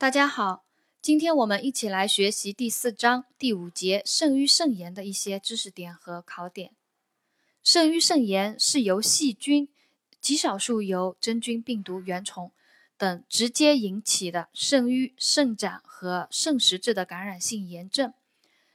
[0.00, 0.64] 大家好，
[1.02, 6.72] 今天我们一起来学习第四章第五节肾盂肾炎的一些知识点和考点。
[7.62, 9.68] 肾盂肾炎是由细菌、
[10.18, 12.50] 极少数由真菌、病毒、原虫
[12.96, 18.14] 等直接引起的肾盂、肾盏和肾实质的感染性炎症。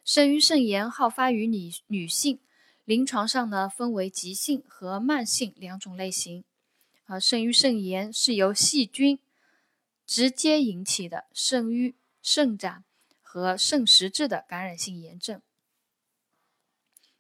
[0.04, 2.40] 肾盂肾炎好发于女女性，
[2.84, 6.44] 临床上呢分为急性和慢性两种类型。
[7.06, 9.18] 啊，肾盂肾炎是由细菌。
[10.06, 12.84] 直接引起的肾盂、肾盏
[13.22, 15.42] 和肾实质的感染性炎症，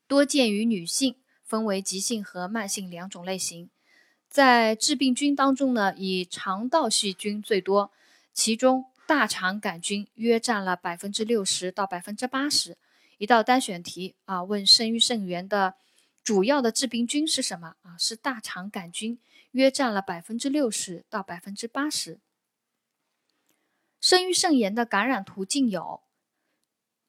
[0.08, 3.70] 多见于女性，分为急性和慢性两种类型。
[4.30, 7.92] 在致病菌当中呢，以肠道细菌最多，
[8.34, 12.78] 其中大肠杆菌约占了百分之六十到百分之八十。
[13.18, 15.76] 一道单选题啊，问肾盂肾炎的
[16.22, 17.98] 主要的致病菌是什么啊？
[17.98, 19.18] 是大肠杆菌，
[19.52, 22.20] 约占了百分之六十到百分之八十。
[24.06, 26.02] 肾盂肾炎的感染途径有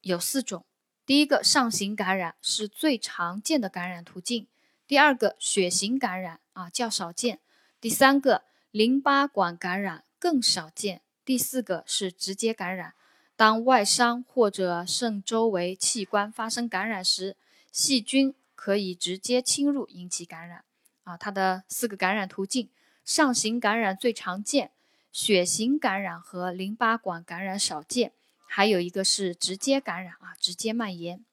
[0.00, 0.64] 有四种。
[1.04, 4.46] 第一个，上行感染是最常见的感染途径；
[4.86, 7.36] 第二个，血型感染啊较少见；
[7.82, 12.94] 第三个，淋巴管感染更少见；第四个是直接感染。
[13.36, 17.36] 当外伤或者肾周围器官发生感染时，
[17.70, 20.64] 细菌可以直接侵入引起感染。
[21.04, 22.70] 啊，它的四个感染途径，
[23.04, 24.70] 上行感染最常见。
[25.16, 28.12] 血型感染和淋巴管感染少见，
[28.44, 31.24] 还有一个是直接感染啊，直接蔓延。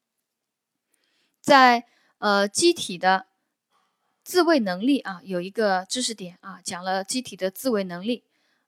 [1.41, 1.83] 在
[2.19, 3.27] 呃机体的
[4.23, 8.23] 自卫能力啊，有一个知识点啊，讲了机体的自卫能力，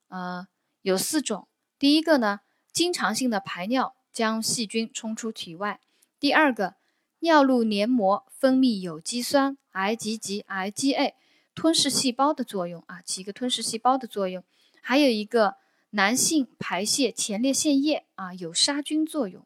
[0.08, 0.46] 呃
[0.82, 1.48] 有四种。
[1.78, 5.80] 第一个呢，经常性的排尿将细菌冲出体外；
[6.20, 6.74] 第二个，
[7.20, 11.14] 尿路黏膜分泌有机酸 IgG、IgA，
[11.54, 14.44] 吞噬细胞的作用啊，起一个吞噬细胞的作用。
[14.88, 15.56] 还有一个
[15.90, 19.44] 男性排泄前列腺液啊，有杀菌作用。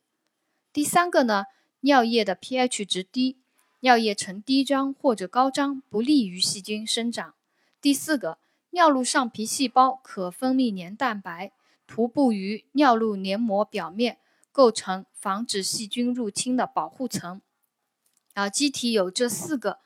[0.71, 1.45] 第三个呢，
[1.81, 3.39] 尿液的 pH 值低，
[3.79, 7.37] 尿液呈低张或者高张，不利于细菌生长。
[7.81, 8.37] 第四个，
[8.73, 11.53] 尿路上皮细胞可分泌黏蛋白，
[11.87, 14.19] 涂布于尿路黏膜表面，
[14.53, 17.41] 构成防止细菌入侵的保护层。
[18.35, 19.79] 啊，机体有这四个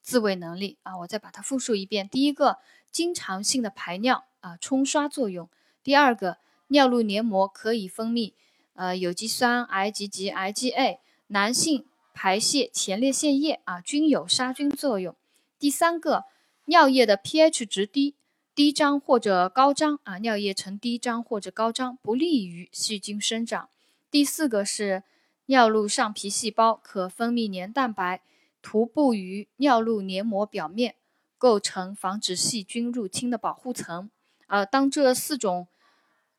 [0.00, 2.08] 自卫能力啊，我再把它复述一遍。
[2.08, 2.56] 第一个，
[2.90, 4.24] 经常性的排尿。
[4.42, 5.48] 啊，冲刷作用。
[5.82, 6.36] 第二个，
[6.68, 8.34] 尿路黏膜可以分泌
[8.74, 10.98] 呃有机酸 IgG、IgA，
[11.28, 15.16] 男性排泄前列腺液啊，均有杀菌作用。
[15.58, 16.24] 第三个，
[16.66, 18.14] 尿液的 pH 值低，
[18.54, 23.68] 低张或者高张啊，尿液呈低张或者高张，不利于细菌生长。
[24.10, 25.04] 第四个是
[25.46, 28.20] 尿路上皮细胞可分泌黏蛋白，
[28.60, 30.96] 涂布于尿路黏膜表面，
[31.38, 34.10] 构成防止细菌入侵的保护层。
[34.52, 35.66] 呃，当这四种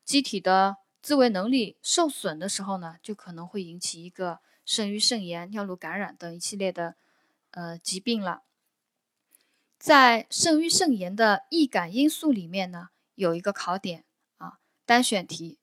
[0.04, 6.94] 机体的自卫能力受损的时候呢，就可能会引起一个肾盂肾炎、尿路感染等一系列的
[7.50, 8.42] 呃疾病了。
[9.80, 14.04] 在肾盂肾炎的易感因素里面呢，有一个考点
[14.36, 15.58] 啊，单选题：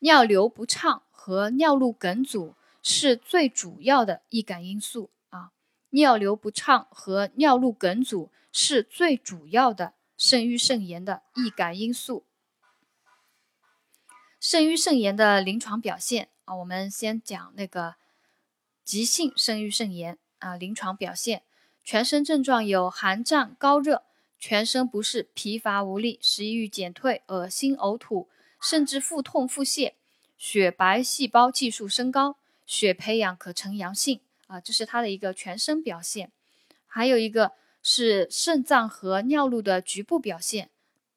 [0.00, 5.52] 尿流不畅和尿路梗阻是最主要的易感因素啊。
[5.90, 9.94] 尿流不畅和尿路梗阻是最主要的。
[10.16, 12.24] 肾盂肾炎的易感因素。
[14.40, 17.94] 肾盂肾炎的临床表现啊，我们先讲那个
[18.84, 21.42] 急性肾盂肾炎啊，临床表现，
[21.84, 24.02] 全身症状有寒战、高热、
[24.38, 28.28] 全身不适、疲乏无力、食欲减退、恶心、呕吐，
[28.60, 29.94] 甚至腹痛、腹泻，
[30.36, 32.36] 血白细胞计数升高，
[32.66, 36.32] 血培养可呈阳性啊，这是它的一个全身表现。
[36.86, 37.52] 还有一个。
[37.82, 40.70] 是肾脏和尿路的局部表现，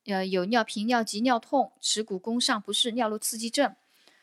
[0.05, 3.75] 呃，有尿频、尿急、尿痛、耻骨弓上不适、尿路刺激症，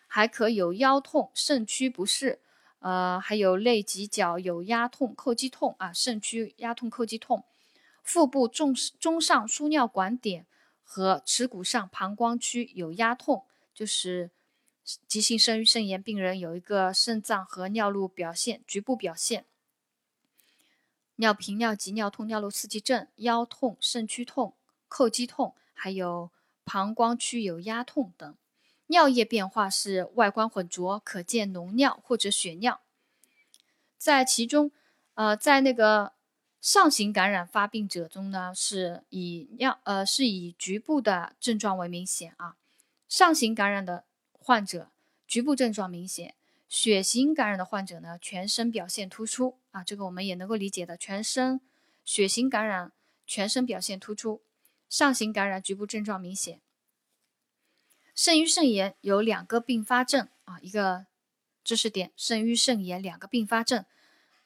[0.08, 2.40] 还可有腰痛、肾区不适，
[2.80, 7.44] 呃，还有肋脊角有压痛、叩击痛啊，肾区压痛、叩击痛，
[8.02, 10.46] 腹部中中上输尿管点
[10.82, 14.30] 和耻骨上膀胱区有压痛，就是
[15.06, 19.44] 急性肾盂肾炎病人有一个肾脏和尿路表现局部表现。
[21.22, 24.56] 尿频、尿急、尿痛、尿路刺激症、腰痛、肾区痛、
[24.88, 26.32] 叩击痛，还有
[26.64, 28.34] 膀胱区有压痛等。
[28.88, 32.80] 尿液变化是外观浑浊，可见脓尿或者血尿。
[33.96, 34.72] 在其中，
[35.14, 36.14] 呃，在那个
[36.60, 42.56] 上行感染发病者中呢，是以尿呃是以局部的症状为明显啊。
[43.08, 44.02] 上行感染的
[44.32, 44.90] 患者
[45.28, 46.34] 局部症状明显。
[46.72, 50.96] 血型感染的患者呢，全身表现突出啊，这个我们也能够理解的。
[50.96, 51.60] 全身
[52.02, 52.92] 血型感染，
[53.26, 54.40] 全身表现突出；
[54.88, 56.62] 上行感染，局部症状明显。
[58.14, 61.04] 肾盂肾炎有两个并发症啊，一个
[61.62, 63.84] 知识点：肾盂肾炎两个并发症，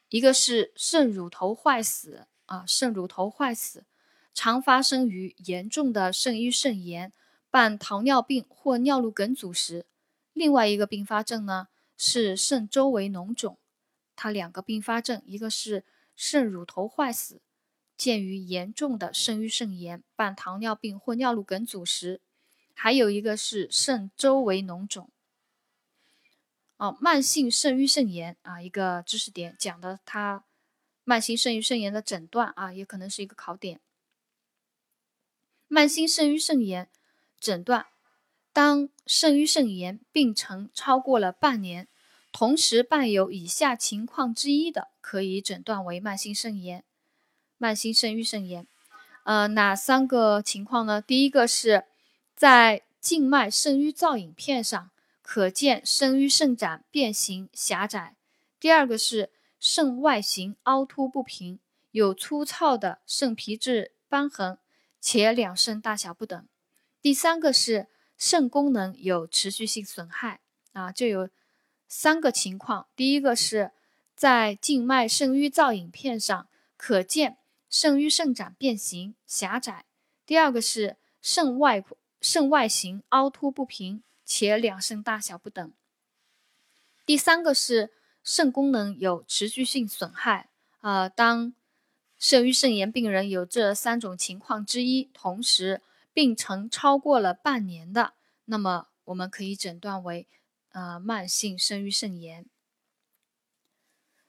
[0.08, 3.84] 一个是肾乳头坏死啊，肾乳头坏死
[4.34, 7.12] 常发生于严重的肾盂肾炎
[7.52, 9.84] 伴糖尿病或尿路梗阻时；
[10.32, 13.58] 另外一个并发症呢是肾周围脓肿。
[14.14, 15.84] 它两个并发症，一个是
[16.14, 17.40] 肾乳头坏死，
[17.96, 22.20] 见于严重的肾盂肾炎伴糖尿病或尿路梗阻时；
[22.74, 25.10] 还有一个是肾周围脓肿。
[26.78, 30.44] 哦，慢性肾盂肾炎啊，一个知识点讲的它
[31.04, 33.80] 慢性肾盂肾炎的诊断啊，也可能是一个考点。
[35.68, 36.90] 慢性肾盂肾炎
[37.40, 37.86] 诊断：
[38.56, 41.88] 当肾盂肾炎病程超过了半年。
[42.32, 46.82] 同时伴有以下情况之一的，可以诊断为慢性肾炎、
[47.58, 48.66] 慢性肾盂肾炎。
[49.24, 51.02] 呃，哪三个情况呢？
[51.02, 51.84] 第一个是
[52.34, 58.14] 在静脉肾盂造影片上可见肾盂肾展变形狭窄；
[58.58, 59.28] 第二个是
[59.60, 61.58] 肾外形凹凸不平，
[61.90, 64.56] 有粗糙的肾皮质瘢痕，
[64.98, 66.46] 且两肾大小不等；
[67.02, 70.40] 第三个是肾功能有持续性损害
[70.72, 71.28] 啊，就有。
[71.88, 73.70] 三个情况，第一个是
[74.16, 77.38] 在静脉肾盂造影片上可见
[77.70, 79.84] 肾盂肾展变形狭窄；
[80.26, 81.84] 第二个是肾外
[82.20, 85.68] 肾外形凹凸不平，且两肾大小不等；
[87.06, 87.92] 第三个是
[88.24, 90.48] 肾功能有持续性损害。
[90.80, 91.54] 啊，当
[92.18, 95.80] 肾盂肾炎病人有这三种情况之一，同时
[96.16, 98.14] 病程超过了半年的，
[98.46, 100.26] 那么我们可以诊断为。
[100.70, 102.46] 呃，慢性肾盂肾炎。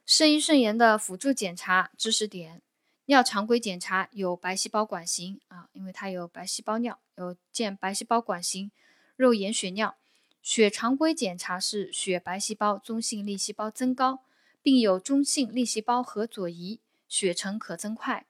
[0.06, 2.62] 肾盂肾炎的辅助检查知识点：
[3.06, 8.70] 尿常规检查有白细胞管型啊，因为它有白细胞尿，有见白细胞管型、
[9.16, 9.96] 肉眼血尿。
[10.42, 14.20] 血常规检查是血白细胞、中性粒细胞增高，
[14.62, 18.26] 并有中性粒细胞核左移，血沉可增快。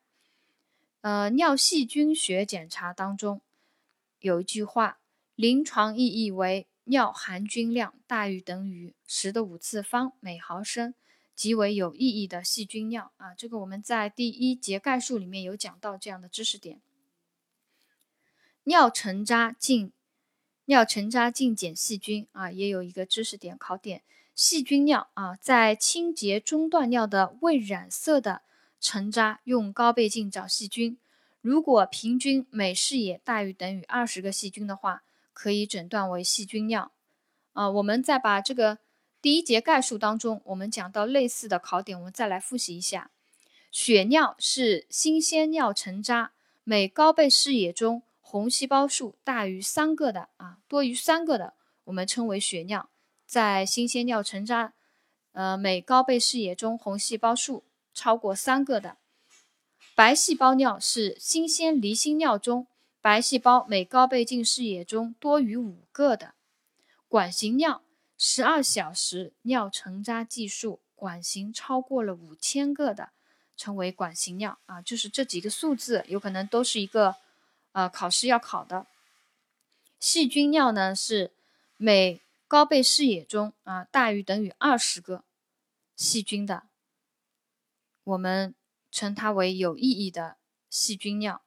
[1.01, 3.41] 呃，尿细菌学检查当中
[4.19, 4.99] 有一句话，
[5.35, 6.67] 临床意义为。
[6.89, 10.93] 尿含菌量大于等于十的五次方每毫升，
[11.35, 13.35] 极为有意义的细菌尿啊！
[13.35, 16.79] 这个我们在第一节概述里面有讲到这样的知识点。
[18.63, 19.91] 尿沉渣镜，
[20.63, 24.03] 尿沉渣镜检细菌啊，也有一个知识点考点。
[24.33, 28.43] 细菌尿啊，在清洁中断尿的未染色的
[28.79, 30.97] 沉渣，用高倍镜找细菌。
[31.41, 35.03] 如果平均每视野大于等于二十个细菌的话。
[35.39, 36.91] 可以诊断为细菌尿，
[37.53, 38.79] 啊，我们再把这个
[39.21, 43.11] 第一节概述当中，我们讲到类似的考点，我们再来复习一下。
[43.69, 46.31] 血尿是新鲜尿沉渣，
[46.63, 52.89] 每高倍视野中红细胞数大于三个的啊，多于三个的，我们称为血尿。
[53.27, 54.73] 在新鲜尿沉渣，
[55.33, 57.63] 呃，每高倍视野中红细胞数
[57.93, 58.97] 超过三个的。
[59.97, 62.67] 白细胞尿是新鲜离心尿中。
[63.01, 66.35] 白细胞每高倍镜视野中多于五个的
[67.07, 67.81] 管型尿，
[68.15, 73.09] 十二小时尿沉渣计数管型超过了五千个的，
[73.55, 74.83] 称为管型尿啊。
[74.83, 77.15] 就是这几个数字有可能都是一个
[77.71, 78.85] 呃考试要考的。
[79.99, 81.31] 细菌尿呢是
[81.75, 85.23] 每高倍视野中啊大于等于二十个
[85.95, 86.67] 细菌的，
[88.03, 88.53] 我们
[88.91, 90.37] 称它为有意义的
[90.69, 91.41] 细菌尿。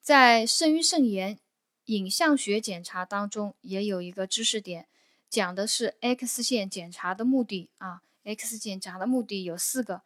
[0.00, 1.38] 在肾盂肾炎
[1.84, 4.88] 影像学检查当中，也有一个知识点，
[5.28, 8.02] 讲的是 X 线检查的目的啊。
[8.24, 10.02] X 检查的目的有四个，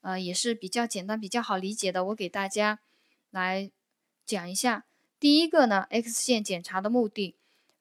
[0.00, 2.04] 呃，也是比较简单、比较好理解的。
[2.06, 2.80] 我给大家
[3.30, 3.70] 来
[4.24, 4.86] 讲一下。
[5.20, 7.36] 第一个呢，X 线检查的目的，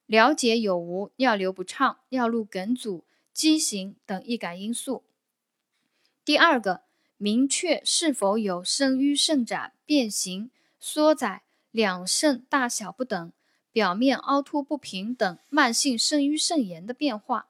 [0.06, 5.04] 了解有无尿流不畅、尿路梗阻、畸形等易感因素。
[6.26, 6.84] 第二个，
[7.18, 11.44] 明确是否有肾盂肾展变形、缩窄。
[11.70, 13.32] 两肾大小不等、
[13.72, 17.50] 表面凹凸不平等慢性肾盂肾炎的变化。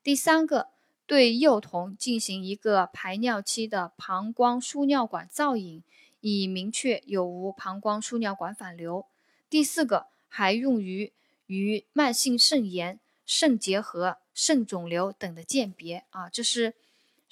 [0.00, 0.68] 第三个，
[1.06, 5.82] 对幼童进行一个排尿期的膀胱输尿管造影，
[6.20, 9.06] 以明确有无膀胱输尿管反流。
[9.50, 11.12] 第四个，还用于
[11.46, 16.04] 与慢性肾炎、肾结核、肾肿瘤等的鉴别。
[16.10, 16.74] 啊，这是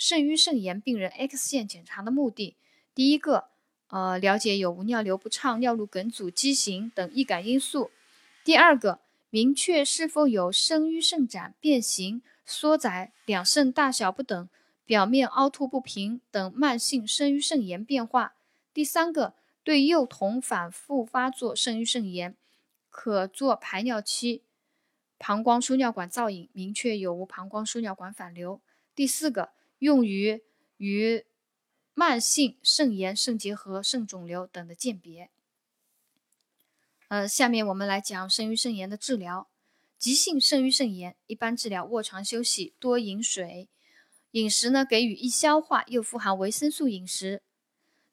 [0.05, 2.57] 肾盂肾炎病人 X 线检查的目的。
[2.93, 3.45] 第一个。
[3.87, 7.91] 呃，了解有无尿流不畅、尿路梗阻、畸形等易感因素。
[8.43, 14.49] 第二个，明确是否有肾盂肾展变形、缩窄、两肾大小不等、
[14.87, 18.35] 表面凹凸不平等慢性肾盂肾炎变化。
[18.73, 22.35] 第三个，对幼童反复发作肾盂肾炎，
[22.89, 24.43] 可做排尿期
[25.19, 28.63] 膀胱输尿管造影，明确有无膀胱输尿管反流。
[28.95, 29.51] 第四个，
[29.83, 30.41] 用于
[30.77, 31.25] 与
[31.93, 35.29] 慢性肾炎、肾结核、肾肿瘤等的鉴别。
[37.09, 39.49] 呃，下面我们来讲肾盂肾炎的治疗。
[39.99, 43.69] 急性肾盂肾炎一般治疗卧床休息，多饮水，
[44.31, 47.43] 饮食呢给予易消化又富含维生素饮食。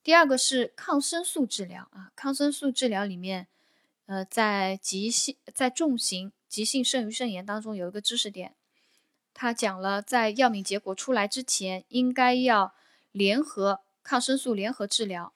[0.01, 3.47] 第二个是抗生素治疗啊，抗生素治疗里面，
[4.07, 8.55] 呃，在急性在重型急性肾盂肾炎当中有一个知识点，
[9.39, 12.73] 他讲了在药敏结果出来之前，应该要
[13.13, 15.31] 联合抗生素联合治疗。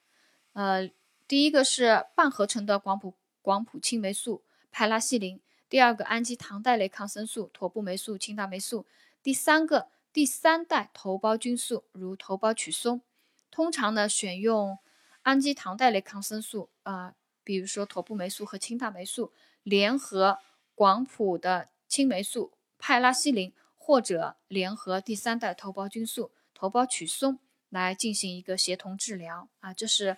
[0.51, 0.91] 呃，
[1.25, 4.43] 第一个是半合成的广谱广谱青霉素
[4.73, 5.39] 派拉西林。
[5.69, 8.85] 第二个氨基糖代类抗生素妥布霉素、青大霉素。
[9.23, 13.01] 第三个第三代头孢菌素如头孢曲松。
[13.49, 14.79] 通常呢选用
[15.21, 17.13] 氨基糖代类抗生素啊，
[17.45, 19.31] 比如说妥布霉素和青大霉素
[19.63, 20.39] 联合
[20.75, 23.53] 广谱的青霉素派拉西林，
[23.85, 30.15] 或者联合第三代头孢菌素头孢曲松来进行一个协同治疗啊，这是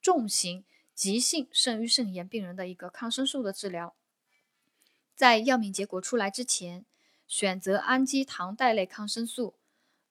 [0.00, 3.94] 重型急性肾盂肾炎病人的一个抗生素的治疗。
[5.14, 6.86] 在药敏结果出来之前，
[7.26, 9.58] 选择氨基糖代类抗生素，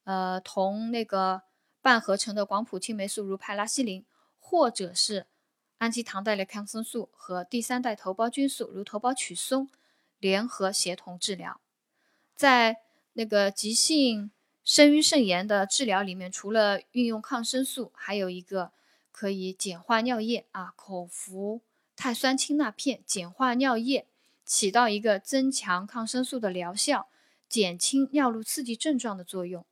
[0.04, 1.42] 呃，同那个
[1.82, 4.06] 半合成的广谱青霉素如派拉西林，
[4.38, 5.26] 或者是
[5.80, 9.72] 氨基糖代类抗生素和第三代头孢菌素如头孢曲松
[10.20, 11.60] 联合协同治疗。
[12.44, 12.82] 在
[13.14, 14.30] 那个急性
[14.66, 18.74] 肾盂肾炎的治疗里面，除了运用抗生素，还有一个
[19.14, 21.62] 可以碱化尿液啊，口服
[21.96, 24.08] 碳酸氢钠片碱化尿液。
[24.44, 27.08] 起到一个增强抗生素的疗效、
[27.48, 29.66] 减轻尿路刺激症状的作用。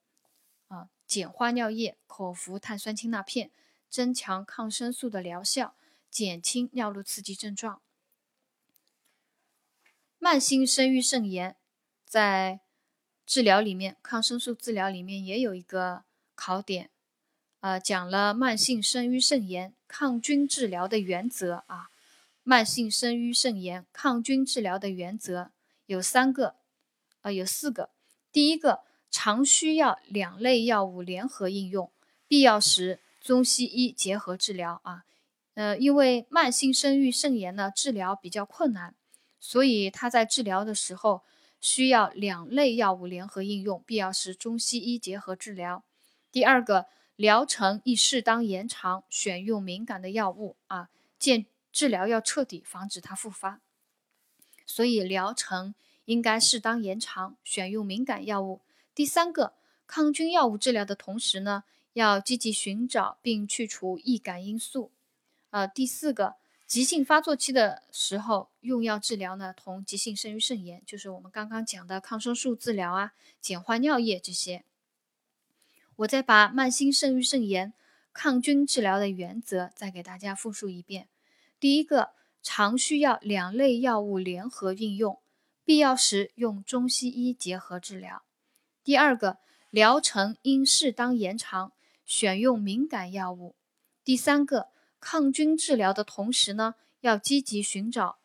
[0.70, 3.52] 啊，碱化尿液、口服碳酸氢钠片，
[3.90, 5.76] 增强抗生素的疗效，
[6.10, 7.82] 减轻尿路刺激症状。
[10.18, 11.58] 慢性肾盂肾炎
[12.12, 12.60] 在
[13.26, 16.04] 治疗里面，抗生素治疗里面也有一个
[16.36, 16.90] 考点，
[17.62, 21.88] 呃，讲了慢性肾盂肾炎抗菌治疗的原则啊。
[22.44, 25.52] 慢性肾盂肾炎抗菌治疗的原则
[25.86, 26.56] 有三个，
[27.22, 27.92] 呃，有四个。
[28.30, 31.90] 第一个，常需要两类药物联合应用，
[32.28, 35.06] 必要时中西医结合治疗啊。
[35.54, 38.94] 呃，因为慢性肾盂肾炎呢治疗比较困难，
[39.40, 41.24] 所以他在治疗的时候
[41.62, 45.86] 需要两类药物联合应用，必要时中西医结合治疗。
[46.30, 51.46] 第二个，疗程宜适当延长，选用敏感的药物啊，见。
[51.74, 53.62] 治疗要彻底，防止它复发，
[54.66, 58.60] 所以疗程应该适当延长，选用敏感药物。
[58.94, 59.54] 第三个，
[59.88, 61.64] 抗菌药物治疗的同时呢，
[61.94, 64.92] 要积极寻找并去除易感因素。
[65.52, 66.36] 呃，第四个，
[66.72, 73.12] 急性发作期的时候用药治疗呢，同急性肾盂肾炎，就是我们刚刚讲的抗生素治疗啊，
[73.42, 74.64] 碱化尿液这些。
[75.98, 77.74] 我再把慢性肾盂肾炎
[78.14, 81.10] 抗菌治疗的原则再给大家复述一遍。
[81.60, 82.12] 第一个，
[82.42, 85.20] 常需要两类药物联合运用，
[85.66, 88.24] 必要时用中西医结合治疗。
[88.82, 91.74] 第二个，疗程应适当延长，
[92.06, 93.58] 选用敏感药物。
[94.06, 94.70] 第三个，
[95.02, 98.20] 抗菌治疗的同时呢，要积极寻找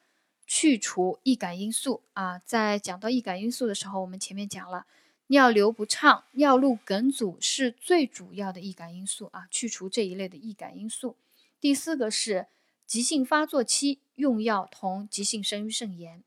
[0.47, 2.39] 去除易感因素啊。
[2.39, 4.87] 在讲到易感因素的时候，我们前面讲了，
[5.27, 11.17] 尿流不畅、尿路梗阻是最主要的易感因素啊，去除这一类的易感因素。
[11.61, 12.47] 第四个是。
[12.87, 16.23] 急性发作期用药同急性肾盂肾炎。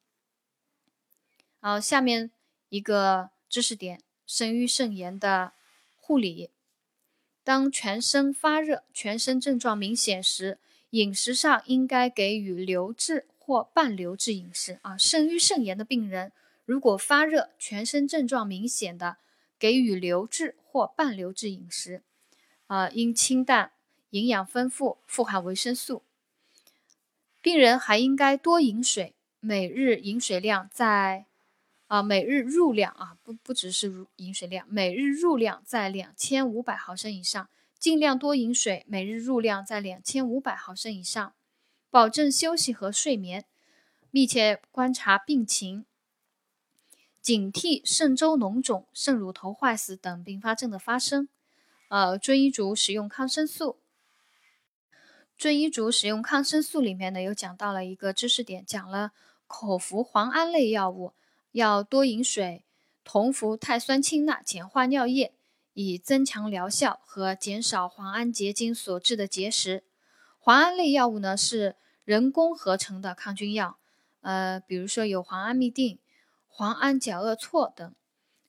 [1.61, 2.31] 好，下面
[2.67, 5.53] 一个知识点：肾盂肾炎的
[5.95, 6.49] 护理。
[7.49, 10.59] 当全身发热、全身症状明显时，
[10.91, 14.77] 饮食上应该给予流质或半流质饮食。
[14.83, 16.31] 啊，肾盂肾炎的病人
[16.63, 19.17] 如果发热、全身症状明显的，
[19.57, 22.03] 给予流质或半流质饮食。
[22.67, 23.71] 啊，应清淡，
[24.11, 26.03] 营养丰富，富含维生素。
[27.41, 31.25] 病人还应该多饮水，每日饮水量在，
[31.89, 41.33] 啊，每日入量啊，不不只是饮水量，每日入量在两千五百毫升以上，尽量多饮水，每日入量在两千五百毫升以上，
[41.89, 43.43] 保证休息和睡眠，
[44.11, 45.83] 密切观察病情，
[47.19, 51.27] 警惕肾周脓肿、肾乳头坏死等并发症的发生，
[51.87, 53.79] 呃，遵医嘱使用抗生素。
[55.35, 59.11] 遵医嘱使用抗生素里面呢，有讲到了一个知识点，讲了
[59.47, 61.13] 口服磺胺类药物
[61.51, 62.63] 要多饮水，
[63.03, 65.33] 同服碳酸氢钠碱化尿液，
[65.73, 69.83] 以增强疗效和减少磺胺结晶所致的结石。
[70.43, 73.77] 磺胺类药物呢是人工合成的抗菌药，
[74.21, 75.97] 呃，比如说有磺胺嘧啶、
[76.51, 77.93] 磺胺甲恶唑等。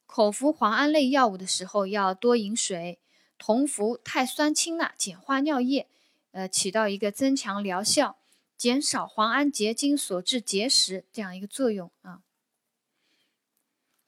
[0.06, 2.98] 口服磺胺类药物的时候要多饮水，
[3.38, 5.88] 同服碳酸氢钠碱化尿液，
[6.32, 8.18] 呃，起到一个增强疗效、
[8.56, 12.22] 减少磺胺结晶所致结石这样一个作用啊。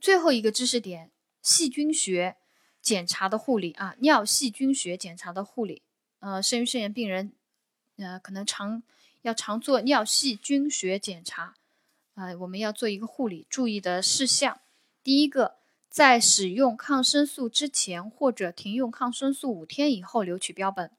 [0.02, 2.36] 最后一个知识点，细菌学
[2.80, 5.82] 检查的护理啊，尿细菌学检查的护理，
[6.18, 7.32] 呃，肾盂肾炎病人，
[7.98, 8.82] 呃，可能常
[9.20, 11.54] 要常做尿细菌学检查，
[12.14, 14.60] 啊，我们要做一个护理注意的事项，
[15.04, 15.62] 第一个。
[15.88, 20.90] 在使用抗生素之前或者停用抗生素五天以后留取标本，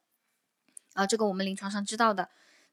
[0.93, 2.29] 啊，这个我们临床上知道的，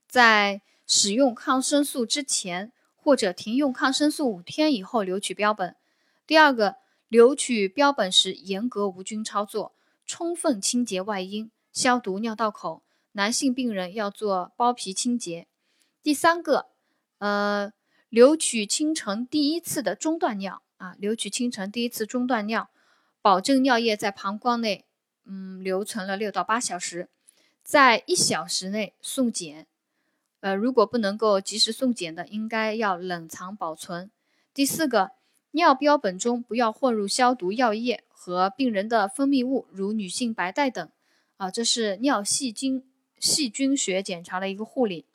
[0.07, 5.75] 在使用抗生素之前或者停用抗生素五天以后留取标本。
[6.31, 6.77] 第二个，
[7.09, 9.75] 留取标本时严格无菌操作，
[10.07, 12.85] 充分清洁外阴，消毒尿道口。
[13.15, 15.49] 男性病人要做包皮清洁。
[16.05, 16.67] 第三个，
[17.19, 17.73] 呃，
[18.09, 20.63] 留取清晨第一次的中断尿。
[20.77, 22.71] 啊，留取清晨第一次中断尿，
[23.21, 24.87] 保证尿液在膀胱内，
[25.25, 27.09] 嗯，留存了六到八小时，
[27.65, 29.67] 在一小时内送检。
[30.39, 34.13] 呃，如果不能够及时送检的，应该要冷藏保存。
[34.55, 35.11] 第四个，
[35.53, 40.89] 尿标本中不要混入消毒药液和病人的分泌物，如女性白带等。
[41.37, 42.85] 啊，这是尿细菌
[43.19, 45.07] 细菌学检查的一个护理。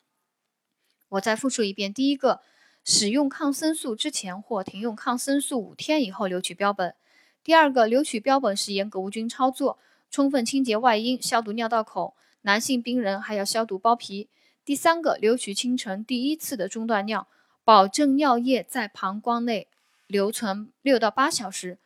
[1.10, 2.40] 我再复述一遍，第一个。
[2.88, 6.94] 使用抗生素之前或停用抗生素五天以后留取标本。
[7.42, 12.14] 第二个，留取标本时严格无菌操作，充分清洁外阴，消毒尿道口。
[12.42, 14.28] 男性病人还要消毒包皮。
[14.64, 17.26] 第三个，留取清晨第一次的中断尿，
[17.64, 19.66] 保证尿液在膀胱内
[20.06, 21.78] 留存六到八小时。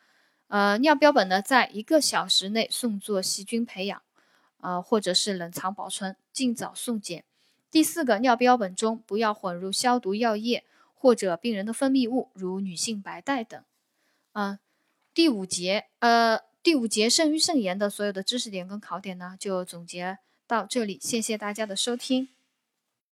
[0.49, 4.03] 呃，尿标本呢，在一个小时内送做细菌培养，
[4.61, 7.25] 呃，或者是冷藏保存，尽早送检。
[7.71, 10.65] 第四个，尿标本中不要混入消毒药液。
[11.03, 13.65] 或者病人的分泌物，如女性白带等。
[14.35, 14.59] 嗯，
[15.15, 20.99] 第五节，呃，第五节肾盂肾炎的所有的知识点跟考点呢，就总结到这里。
[21.01, 22.29] 谢谢大家的收听。